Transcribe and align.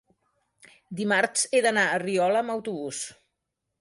Dimarts 1.01 1.45
he 1.57 1.61
d'anar 1.67 1.83
a 1.91 1.99
Riola 2.05 2.43
amb 2.43 2.55
autobús. 2.55 3.03